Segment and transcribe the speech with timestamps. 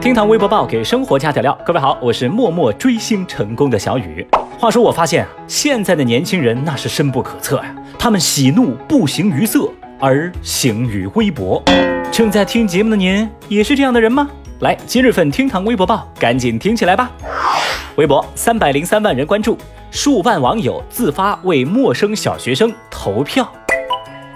[0.00, 1.58] 厅堂微博报给生活加点料。
[1.66, 4.24] 各位好，我是默默追星成功的小雨。
[4.56, 7.74] 话说我发现啊，现在的年轻人那是深不可测呀。
[7.98, 9.68] 他们喜怒不形于色，
[9.98, 11.60] 而形于微博。
[12.12, 14.30] 正在听节目的您也是这样的人吗？
[14.60, 17.10] 来，今日份厅堂微博报，赶紧听起来吧。
[17.96, 19.58] 微博三百零三万人关注，
[19.90, 23.50] 数万网友自发为陌生小学生投票。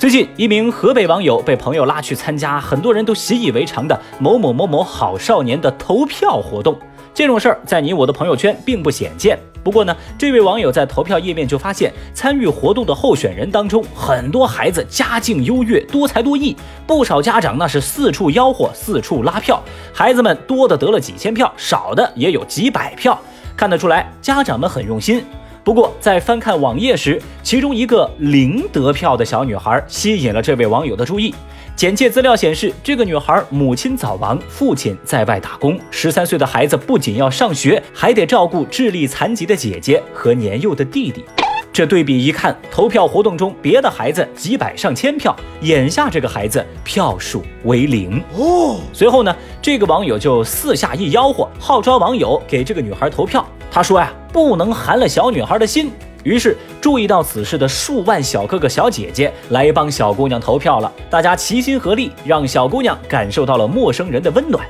[0.00, 6.74] 最近，一名河北网友被朋友拉去参加很多人都习以为常的某某某某好少年的投票活动。
[7.12, 9.38] 这种事儿在你我的朋友圈并不鲜见。
[9.62, 16.56] 不过呢，这位网友在投票页面就发现，参与活动的候选人当中，很多孩子家境优越，多才多艺，
[16.86, 19.62] 不少家长那是四处吆喝，四处拉票。
[19.92, 23.20] 孩子们多的得了几千票，少的也有几百票，
[23.54, 25.22] 看得出来家长们很用心。
[25.62, 31.34] 不过，在翻看网页时，其中一个零得票的小女孩吸引了这位网友的注意。
[31.76, 41.24] 简介资料显示，这个女孩母亲早亡，父亲在外打工，十三岁的孩子不仅要上学，还得照顾智力残疾的姐姐和年幼的弟弟。
[41.72, 48.80] 这对比一看，投票活动中别的孩子几百上千票，眼下这个孩子票数为零哦。
[48.92, 53.46] 随后呢，这个网友就四下一吆喝，号召网友给这个女孩投票。
[53.70, 55.90] 他说呀，不能寒了小女孩的心。
[56.22, 60.92] 于是，注意到此事的数万小哥哥小姐姐来帮小姑娘投票了。
[61.08, 64.62] 大家齐心合力，让小姑娘感受到了陌生人的温暖。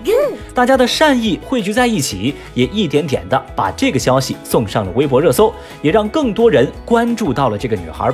[0.55, 8.09] 大家的善意汇聚在一起，也一点点的把这个消息送上了微博热搜，也让更多人关注到了这个女孩。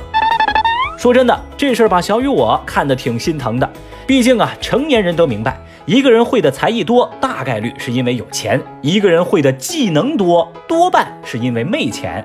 [0.97, 3.69] 说真的，这事儿把小雨我看得挺心疼的。
[4.07, 12.23] 毕竟啊，成年人都明白，一个人会的才艺多，大概率是因为有钱；一个人会的技能多，多半是因为没钱。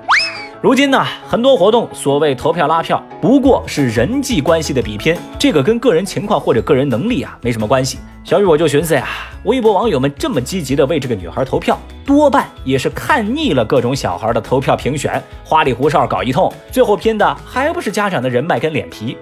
[0.61, 7.99] 如今呢，很多活动所谓投票拉票，不过是人际关系的比拼，这个跟个人情况或者个人能力啊没什么关系。
[8.25, 9.07] 小雨我就寻思呀，
[9.45, 19.17] 微博网友们这么积极的为这个女孩投票，多半也是看腻了各种小孩的投票评选，花里胡哨搞一通，最后拼的还不是家长的人脉跟脸皮？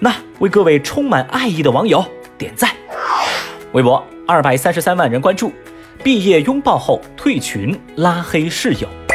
[0.00, 2.04] 那为各位充满爱意的网友
[2.36, 2.75] 点赞。
[3.72, 5.52] 微博二百三十三万人关注，
[6.02, 9.05] 毕业拥抱后退群拉黑室友。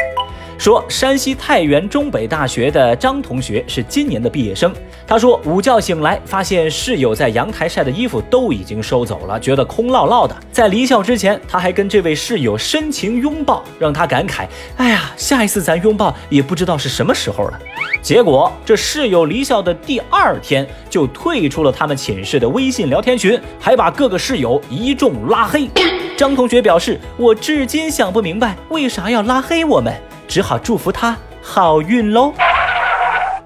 [0.62, 4.72] 说山西太原中北大学的张同学是今年的毕业生。
[5.04, 10.36] 他说午觉醒来，发现室友在阳台晒的衣服都已经收走了，觉得空落落的。
[10.52, 14.46] 在离校之前，他还跟这位室友深情拥抱，让他感慨：
[14.76, 17.58] 哎呀，下一次咱拥抱也不知道是什么时候了。
[18.00, 25.68] 结果这室友离校的第二天就退出了他们寝室的微信聊天群，还把各个室友一众拉黑。
[26.16, 29.92] 张同学表示：我至今想不明白，为啥要拉黑我们。
[30.32, 32.32] 只好祝福他好运喽。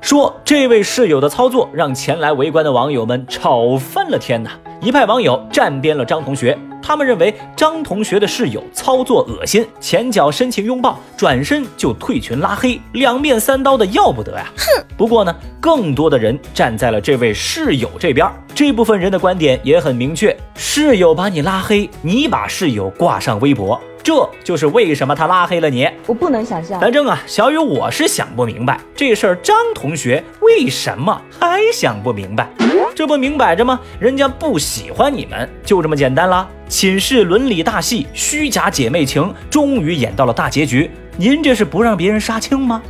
[0.00, 4.50] 说这位室友的操作让前来围观的网友们吵翻了天呐！
[4.80, 14.46] 一派网友站边了张同学，他们认为张同学的室友操作恶心，前脚深情拥抱，转身就退群拉黑，两面三刀的要不得呀！
[14.56, 14.84] 哼！
[14.96, 23.80] 不过呢，更多的人站在了这位室友这边，这部分人的观点也很明确：室友把你拉黑，你把室友挂上微博。
[24.06, 26.78] 这就是为什么他拉黑了你，我不能想象。
[26.78, 32.48] 反正啊，小雨我是想不明白这事儿，张同学为什么还想不明白？
[32.94, 33.80] 这不明摆着吗？
[33.98, 36.48] 人家不喜欢你们，就这么简单了。
[36.68, 40.88] 寝室伦理大戏，虚假姐妹情，终于演到了大结局。
[41.16, 42.80] 您这是不让别人杀青吗？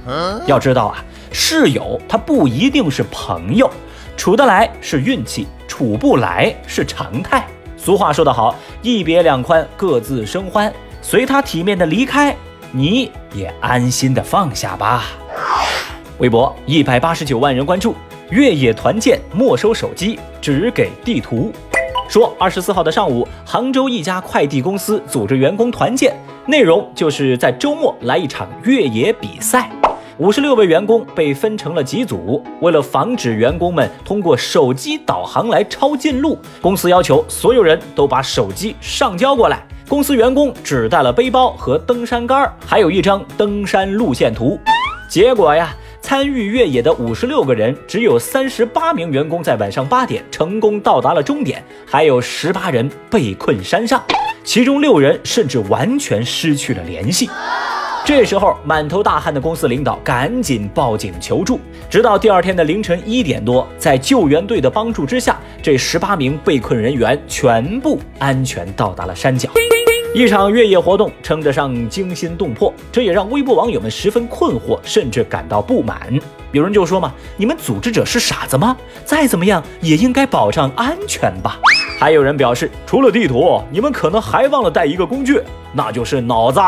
[0.45, 1.03] 要知道啊，
[1.33, 3.71] 室友他不一定是朋友，
[4.19, 7.47] 处得来是运气，处不来是常态。
[7.79, 10.71] 俗话说得好，一别两宽，各自生欢。
[11.03, 12.37] 随他体面的离开，
[12.73, 15.05] 你也安心的放下吧。
[16.19, 17.95] 微博一百八十九万人关注，
[18.31, 21.53] 越野团建没收手机，只给地图。
[22.09, 29.71] 说二十四号的上午，杭州一家快递公司组织员工团建，内容就是在周末来一场越野比赛。
[30.19, 39.66] 五十六位员工被分成了几组，为了防止员工们通过手机导航来抄近路，公司要求所有人都把手机上交过来。
[39.89, 44.59] 公司员工只带了背包和登山杆，还有一张登山路线图。
[45.09, 45.73] 结果呀，
[46.03, 54.03] 参与越野的五十六个人，只有三十八名员工在晚上八点成功到达了终点，还有十八人被困山上，
[54.43, 57.31] 其中六人甚至完全失去了联系。
[58.05, 61.61] 这时候，满头大汗的公司领导赶紧报警求助。
[61.89, 69.49] 直到第二天的凌晨一点多，在救援队的帮助之下，这十八名被困人员全部安全到达了山脚。
[70.17, 76.19] 一场越野活动称得上惊心动魄，这也让微博网友们十分困惑，甚至感到不满。
[76.53, 78.75] 有人就说嘛：“你们组织者是傻子吗？
[79.05, 81.61] 再怎么样也应该保障安全吧。”
[82.01, 85.39] 还有人表示，除了地图，你们可能还忘了带一个工具，
[85.75, 86.63] 那就是脑子。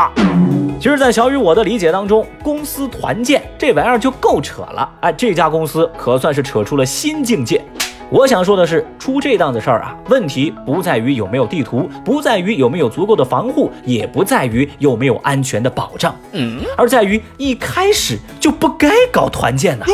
[0.79, 4.87] 其实，在小雨我的理解当中，公司团建这玩意儿就够扯了。
[5.01, 7.65] 哎，这家公司可算是扯出了新境界。
[8.11, 19.85] 我想说的是，出这档子事儿啊，问题不在于有没有地图，不在于有没有足够的防护，也不在于有没有安全的保障，嗯，而在于一开始就不该搞团建呢。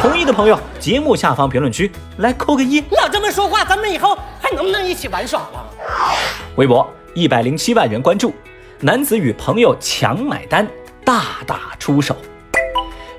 [0.00, 2.80] 同意的朋友，节目下方评论区来扣个一。
[2.92, 5.66] 老这么说话，咱们以后还能不能一起玩耍了？
[6.54, 8.32] 微博一百零七万人关注，
[8.78, 10.64] 男子与朋友强买单，
[11.04, 12.14] 大打出手。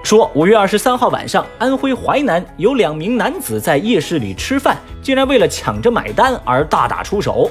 [0.05, 7.49] 说五月二十三号晚上，安徽淮南有两名男子在夜市里吃饭，竟然为了抢着买单而大打出手。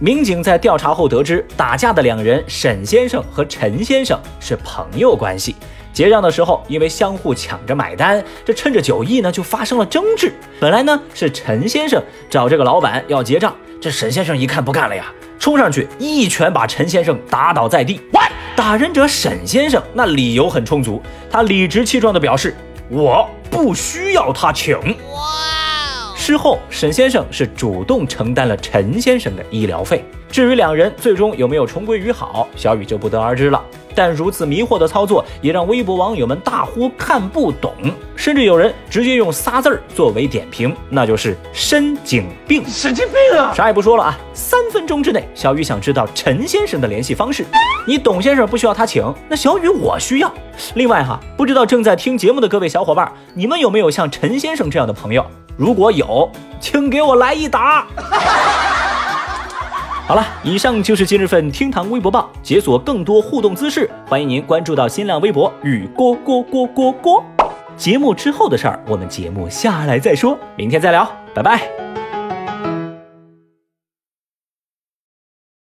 [0.00, 5.56] 民警在调查后得知，打架的两人沈先生和陈先生是朋友关系。
[5.94, 10.30] 结账的时候，因为相互抢着买单，这趁着酒意呢，就发生了争执。
[10.60, 15.10] 本来呢是陈先生找这个老板要结账，这沈先生一看不干了呀，
[15.44, 18.00] 冲上去一拳把陈先生打倒在地。
[18.56, 22.56] 打人者沈先生那理由很充足，他理直气壮地表示
[22.88, 24.74] ：“我不需要他请。”
[25.12, 26.16] 哇！
[26.16, 30.02] 事后沈先生是主动承担了陈先生的医疗费。
[30.30, 33.62] 至于两人最终有没有重归于好，小雨就不得而知了。
[33.94, 37.72] 但如此迷惑的操作，也让微博网友们大呼看不懂，
[38.16, 42.64] 甚至有人直接用仨字儿作为点评，那就是神经病。
[42.66, 43.52] 神经病啊！
[43.54, 47.44] 啥也不说了啊，三分钟之内，小雨想知道陈先生的联系方式。
[47.86, 50.32] 你董先生不需要他请，那小雨我需要。
[50.74, 55.24] 另外哈，不知道正在听节目的各位小伙伴，你们有没有像陈先生这样的朋友？
[55.56, 57.86] 如果有，请给我来一打。
[60.06, 62.30] 好了，以上就是今日份厅堂微博报。
[62.42, 67.24] 解锁更多互动姿势，欢迎您关注到新浪微博与郭郭郭郭郭。
[67.74, 70.38] 节目之后的事儿，我们节目下来再说。
[70.56, 71.83] 明天再聊，拜拜。